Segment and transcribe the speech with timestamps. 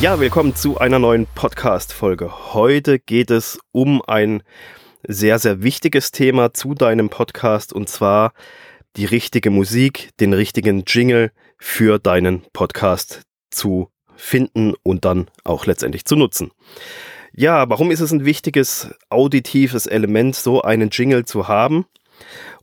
[0.00, 2.54] Ja, willkommen zu einer neuen Podcast-Folge.
[2.54, 4.44] Heute geht es um ein
[5.02, 8.32] sehr, sehr wichtiges Thema zu deinem Podcast und zwar
[8.94, 16.04] die richtige Musik, den richtigen Jingle für deinen Podcast zu finden und dann auch letztendlich
[16.04, 16.52] zu nutzen.
[17.32, 21.86] Ja, warum ist es ein wichtiges auditives Element, so einen Jingle zu haben?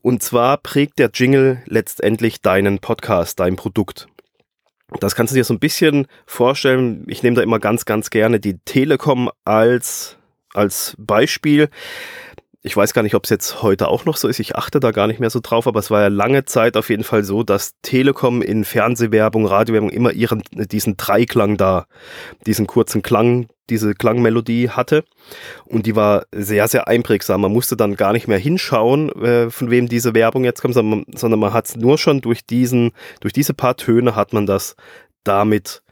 [0.01, 4.07] Und zwar prägt der Jingle letztendlich deinen Podcast, dein Produkt.
[4.99, 7.05] Das kannst du dir so ein bisschen vorstellen.
[7.07, 10.17] Ich nehme da immer ganz, ganz gerne die Telekom als,
[10.53, 11.69] als Beispiel.
[12.65, 14.39] Ich weiß gar nicht, ob es jetzt heute auch noch so ist.
[14.39, 16.89] Ich achte da gar nicht mehr so drauf, aber es war ja lange Zeit auf
[16.89, 21.85] jeden Fall so, dass Telekom in Fernsehwerbung, Radiowerbung immer ihren, diesen Dreiklang da,
[22.47, 25.03] diesen kurzen Klang, diese Klangmelodie hatte.
[25.65, 27.41] Und die war sehr, sehr einprägsam.
[27.41, 31.03] Man musste dann gar nicht mehr hinschauen, äh, von wem diese Werbung jetzt kommt, sondern
[31.05, 34.47] man, sondern man hat es nur schon durch diesen, durch diese paar Töne hat man
[34.47, 34.75] das
[35.23, 35.83] damit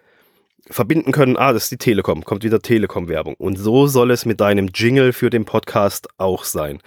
[0.69, 3.35] verbinden können, ah, das ist die Telekom, kommt wieder Telekom-Werbung.
[3.35, 6.79] Und so soll es mit deinem Jingle für den Podcast auch sein.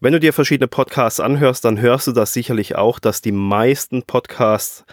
[0.00, 4.02] Wenn du dir verschiedene Podcasts anhörst, dann hörst du das sicherlich auch, dass die meisten
[4.02, 4.84] Podcasts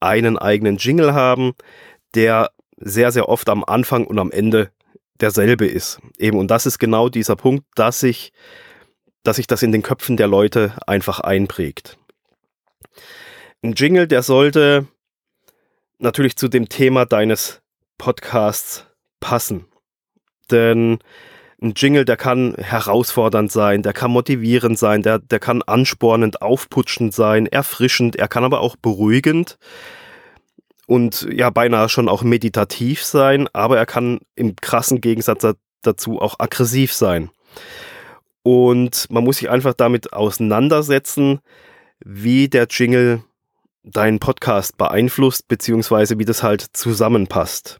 [0.00, 1.52] einen eigenen Jingle haben,
[2.14, 4.70] der sehr, sehr oft am Anfang und am Ende
[5.20, 6.00] derselbe ist.
[6.18, 8.32] Eben, und das ist genau dieser Punkt, dass sich,
[9.22, 11.98] dass sich das in den Köpfen der Leute einfach einprägt.
[13.62, 14.86] Ein Jingle, der sollte
[15.98, 17.60] natürlich zu dem Thema deines
[17.98, 18.86] Podcasts
[19.20, 19.66] passen.
[20.50, 20.98] Denn
[21.60, 27.14] ein Jingle, der kann herausfordernd sein, der kann motivierend sein, der, der kann anspornend, aufputschend
[27.14, 29.58] sein, erfrischend, er kann aber auch beruhigend
[30.86, 35.46] und ja beinahe schon auch meditativ sein, aber er kann im krassen Gegensatz
[35.82, 37.30] dazu auch aggressiv sein.
[38.42, 41.40] Und man muss sich einfach damit auseinandersetzen,
[42.04, 43.24] wie der Jingle
[43.86, 47.78] deinen Podcast beeinflusst, beziehungsweise wie das halt zusammenpasst.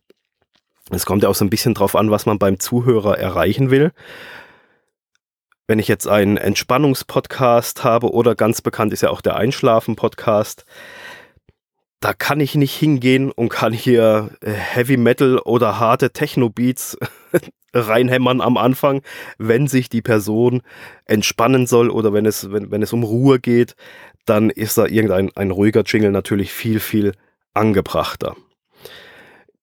[0.91, 3.93] Es kommt ja auch so ein bisschen drauf an, was man beim Zuhörer erreichen will.
[5.67, 10.65] Wenn ich jetzt einen Entspannungspodcast habe oder ganz bekannt ist ja auch der Einschlafen-Podcast,
[11.99, 16.97] da kann ich nicht hingehen und kann hier äh, Heavy Metal oder harte Techno-Beats
[17.75, 19.03] reinhämmern am Anfang,
[19.39, 20.63] wenn sich die Person
[21.05, 23.75] entspannen soll oder wenn es, wenn, wenn es um Ruhe geht
[24.27, 27.13] dann ist da irgendein ein ruhiger Jingle natürlich viel, viel
[27.55, 28.37] angebrachter.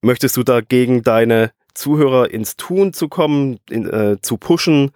[0.02, 4.92] Möchtest du dagegen deine Zuhörer ins Tun zu kommen, in, äh, zu pushen,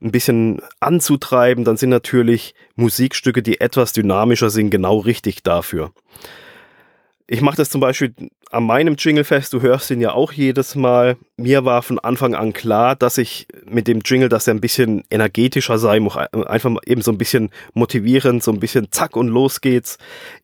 [0.00, 5.92] ein bisschen anzutreiben, dann sind natürlich Musikstücke, die etwas dynamischer sind, genau richtig dafür.
[7.32, 8.14] Ich mache das zum Beispiel
[8.50, 11.16] an meinem Jingle fest, du hörst ihn ja auch jedes Mal.
[11.38, 15.02] Mir war von Anfang an klar, dass ich mit dem Jingle, dass er ein bisschen
[15.08, 19.96] energetischer muss, einfach eben so ein bisschen motivierend, so ein bisschen zack und los geht's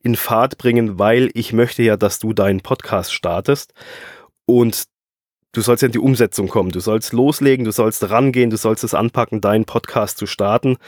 [0.03, 3.75] in Fahrt bringen, weil ich möchte ja, dass du deinen Podcast startest
[4.47, 4.84] und
[5.53, 6.70] du sollst ja in die Umsetzung kommen.
[6.70, 10.78] Du sollst loslegen, du sollst rangehen, du sollst es anpacken, deinen Podcast zu starten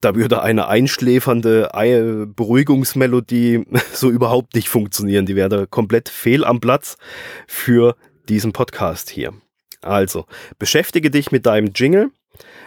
[0.00, 1.70] da würde eine einschläfernde
[2.34, 5.26] Beruhigungsmelodie so überhaupt nicht funktionieren.
[5.26, 6.96] Die wäre komplett fehl am Platz
[7.46, 7.96] für
[8.28, 9.32] diesen Podcast hier.
[9.80, 10.26] Also,
[10.58, 12.10] beschäftige dich mit deinem Jingle.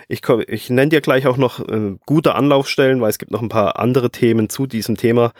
[0.07, 3.49] Ich, ich nenne dir gleich auch noch äh, gute Anlaufstellen, weil es gibt noch ein
[3.49, 5.31] paar andere Themen zu diesem Thema.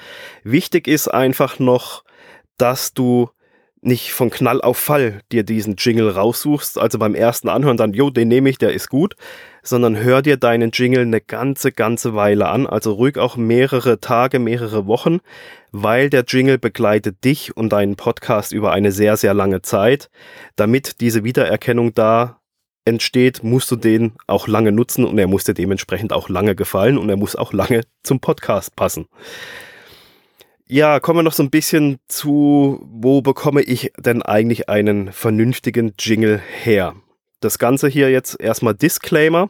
[0.43, 2.03] Wichtig ist einfach noch,
[2.57, 3.29] dass du
[3.81, 8.11] nicht von Knall auf Fall dir diesen Jingle raussuchst, also beim ersten Anhören dann, jo,
[8.11, 9.15] den nehme ich, der ist gut,
[9.63, 14.37] sondern hör dir deinen Jingle eine ganze, ganze Weile an, also ruhig auch mehrere Tage,
[14.37, 15.19] mehrere Wochen,
[15.71, 20.09] weil der Jingle begleitet dich und deinen Podcast über eine sehr, sehr lange Zeit.
[20.55, 22.39] Damit diese Wiedererkennung da
[22.85, 26.97] entsteht, musst du den auch lange nutzen und er muss dir dementsprechend auch lange gefallen
[26.97, 29.07] und er muss auch lange zum Podcast passen.
[30.73, 35.95] Ja, kommen wir noch so ein bisschen zu, wo bekomme ich denn eigentlich einen vernünftigen
[35.99, 36.95] Jingle her?
[37.41, 39.49] Das Ganze hier jetzt erstmal Disclaimer.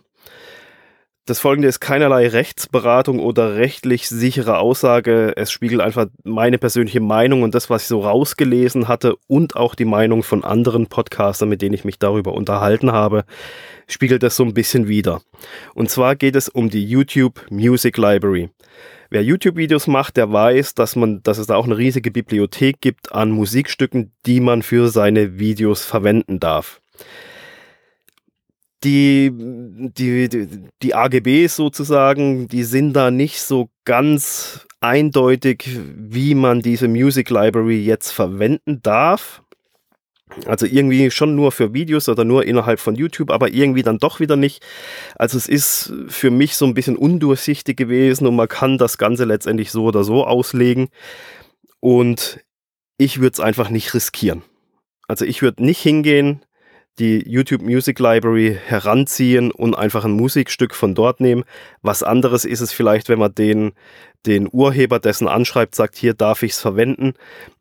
[1.25, 5.33] Das folgende ist keinerlei Rechtsberatung oder rechtlich sichere Aussage.
[5.37, 9.75] Es spiegelt einfach meine persönliche Meinung und das, was ich so rausgelesen hatte und auch
[9.75, 13.25] die Meinung von anderen Podcastern, mit denen ich mich darüber unterhalten habe,
[13.87, 15.21] spiegelt das so ein bisschen wider.
[15.75, 18.49] Und zwar geht es um die YouTube Music Library.
[19.11, 23.11] Wer YouTube-Videos macht, der weiß, dass man, dass es da auch eine riesige Bibliothek gibt
[23.11, 26.81] an Musikstücken, die man für seine Videos verwenden darf.
[28.83, 30.47] Die, die, die,
[30.81, 37.83] die AGBs sozusagen, die sind da nicht so ganz eindeutig, wie man diese Music Library
[37.83, 39.43] jetzt verwenden darf.
[40.45, 44.19] Also irgendwie schon nur für Videos oder nur innerhalb von YouTube, aber irgendwie dann doch
[44.19, 44.63] wieder nicht.
[45.15, 49.25] Also es ist für mich so ein bisschen undurchsichtig gewesen und man kann das Ganze
[49.25, 50.89] letztendlich so oder so auslegen.
[51.79, 52.39] Und
[52.97, 54.41] ich würde es einfach nicht riskieren.
[55.07, 56.45] Also ich würde nicht hingehen,
[57.01, 61.43] die YouTube Music Library heranziehen und einfach ein Musikstück von dort nehmen.
[61.81, 63.73] Was anderes ist es vielleicht, wenn man den,
[64.27, 67.13] den Urheber dessen anschreibt, sagt, hier darf ich es verwenden.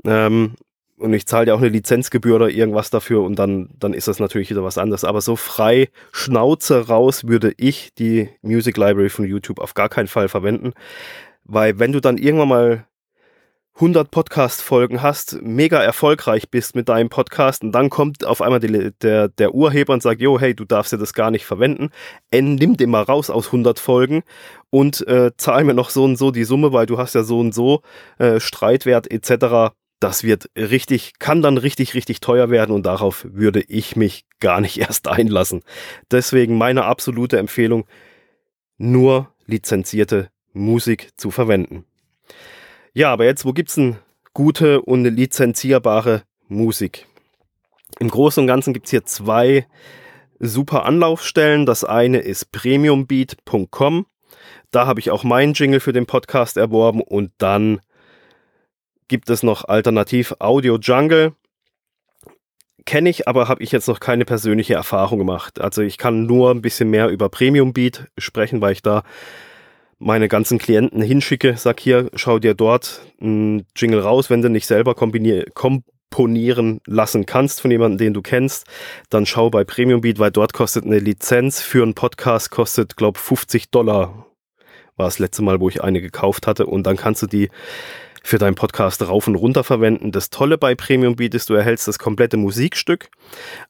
[0.05, 0.57] Ähm,
[0.99, 4.19] und ich zahle ja auch eine Lizenzgebühr oder irgendwas dafür und dann, dann ist das
[4.19, 5.05] natürlich wieder was anderes.
[5.05, 10.09] Aber so frei Schnauze raus würde ich die Music Library von YouTube auf gar keinen
[10.09, 10.75] Fall verwenden.
[11.45, 12.87] Weil wenn du dann irgendwann mal
[13.77, 18.91] 100 Podcast-Folgen hast, mega erfolgreich bist mit deinem Podcast und dann kommt auf einmal die,
[19.01, 21.91] der, der Urheber und sagt, jo, hey, du darfst ja das gar nicht verwenden,
[22.31, 24.23] N, nimm den mal raus aus 100 Folgen
[24.69, 27.39] und äh, zahl mir noch so und so die Summe, weil du hast ja so
[27.39, 27.81] und so
[28.19, 29.73] äh, Streitwert etc.
[29.99, 34.61] Das wird richtig, kann dann richtig, richtig teuer werden und darauf würde ich mich gar
[34.61, 35.63] nicht erst einlassen.
[36.11, 37.87] Deswegen meine absolute Empfehlung,
[38.77, 41.85] nur lizenzierte Musik zu verwenden.
[42.93, 43.97] Ja, aber jetzt, wo gibt's denn
[44.35, 47.07] gute und lizenzierbare Musik?
[48.01, 49.67] Im Großen und Ganzen gibt's hier zwei
[50.41, 51.67] super Anlaufstellen.
[51.67, 54.07] Das eine ist premiumbeat.com.
[54.73, 57.81] Da habe ich auch meinen Jingle für den Podcast erworben und dann
[59.07, 61.35] gibt es noch alternativ Audio Jungle.
[62.87, 65.61] Kenne ich, aber habe ich jetzt noch keine persönliche Erfahrung gemacht.
[65.61, 69.03] Also ich kann nur ein bisschen mehr über Premium Beat sprechen, weil ich da
[70.01, 74.67] meine ganzen Klienten hinschicke, sag hier, schau dir dort einen Jingle raus, wenn du nicht
[74.67, 78.67] selber komponieren lassen kannst von jemandem, den du kennst,
[79.11, 83.19] dann schau bei Premium Beat, weil dort kostet eine Lizenz für einen Podcast, kostet, glaub
[83.19, 84.27] 50 Dollar.
[84.97, 87.51] War das letzte Mal, wo ich eine gekauft hatte und dann kannst du die
[88.23, 90.13] für deinen Podcast rauf und runter verwenden.
[90.13, 93.11] Das Tolle bei Premium Beat ist, du erhältst das komplette Musikstück,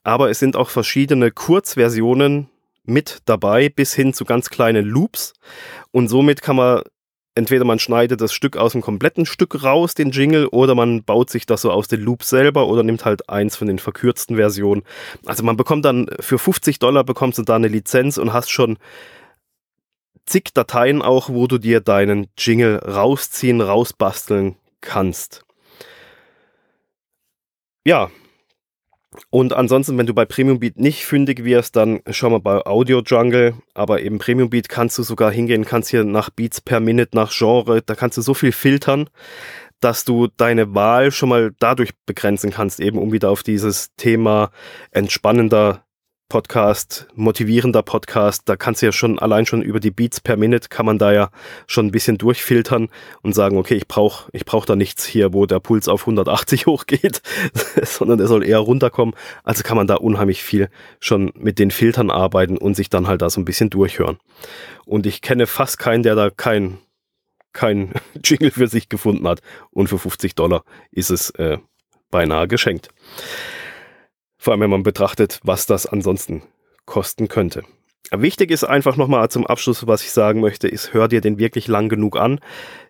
[0.03, 2.49] aber es sind auch verschiedene Kurzversionen
[2.91, 5.33] mit dabei, bis hin zu ganz kleinen Loops.
[5.91, 6.81] Und somit kann man
[7.35, 11.29] entweder man schneidet das Stück aus dem kompletten Stück raus, den Jingle, oder man baut
[11.29, 14.83] sich das so aus den Loops selber oder nimmt halt eins von den verkürzten Versionen.
[15.25, 18.77] Also man bekommt dann für 50 Dollar bekommst du da eine Lizenz und hast schon
[20.25, 25.43] zig Dateien auch, wo du dir deinen Jingle rausziehen, rausbasteln kannst.
[27.83, 28.11] Ja,
[29.29, 33.01] und ansonsten, wenn du bei Premium Beat nicht fündig wirst, dann schau mal bei Audio
[33.05, 33.55] Jungle.
[33.73, 37.31] Aber eben Premium Beat kannst du sogar hingehen, kannst hier nach Beats per Minute, nach
[37.37, 39.09] Genre, da kannst du so viel filtern,
[39.81, 44.51] dass du deine Wahl schon mal dadurch begrenzen kannst, eben um wieder auf dieses Thema
[44.91, 45.83] entspannender
[46.31, 50.69] Podcast, motivierender Podcast, da kannst du ja schon allein schon über die Beats per Minute
[50.69, 51.29] kann man da ja
[51.67, 52.87] schon ein bisschen durchfiltern
[53.21, 56.65] und sagen, okay, ich brauche ich brauch da nichts hier, wo der Puls auf 180
[56.67, 57.21] hochgeht,
[57.83, 59.13] sondern der soll eher runterkommen.
[59.43, 60.69] Also kann man da unheimlich viel
[61.01, 64.17] schon mit den Filtern arbeiten und sich dann halt da so ein bisschen durchhören.
[64.85, 66.77] Und ich kenne fast keinen, der da kein
[67.51, 67.91] kein
[68.23, 69.41] Jingle für sich gefunden hat
[69.71, 71.57] und für 50 Dollar ist es äh,
[72.09, 72.87] beinahe geschenkt.
[74.43, 76.41] Vor allem, wenn man betrachtet, was das ansonsten
[76.87, 77.61] kosten könnte.
[78.09, 81.67] Wichtig ist einfach nochmal zum Abschluss, was ich sagen möchte, ist, hör dir den wirklich
[81.67, 82.39] lang genug an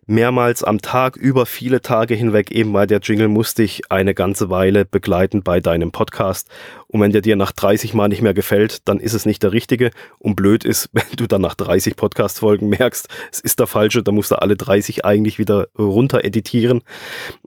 [0.08, 4.50] mehrmals am Tag über viele Tage hinweg, eben weil der Jingle muss dich eine ganze
[4.50, 6.50] Weile begleiten bei deinem Podcast.
[6.88, 9.52] Und wenn der dir nach 30 Mal nicht mehr gefällt, dann ist es nicht der
[9.52, 9.92] richtige.
[10.20, 14.16] Und blöd ist, wenn du dann nach 30 Podcast-Folgen merkst, es ist der falsche, dann
[14.16, 16.82] musst du alle 30 eigentlich wieder runter editieren.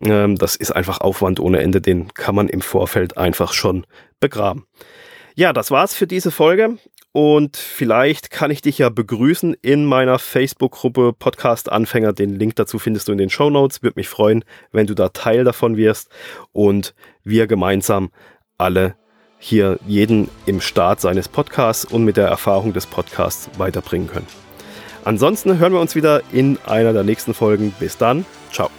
[0.01, 3.87] Ähm, das ist einfach Aufwand ohne Ende, den kann man im Vorfeld einfach schon
[4.21, 4.67] begraben.
[5.37, 6.79] Ja, das war's für diese Folge.
[7.17, 12.13] Und vielleicht kann ich dich ja begrüßen in meiner Facebook-Gruppe Podcast Anfänger.
[12.13, 13.85] Den Link dazu findest du in den Show Notes.
[13.85, 16.11] Würde mich freuen, wenn du da Teil davon wirst
[16.53, 16.93] und
[17.23, 18.11] wir gemeinsam
[18.59, 18.97] alle
[19.39, 24.27] hier jeden im Start seines Podcasts und mit der Erfahrung des Podcasts weiterbringen können.
[25.05, 27.73] Ansonsten hören wir uns wieder in einer der nächsten Folgen.
[27.79, 28.27] Bis dann.
[28.51, 28.71] Ciao.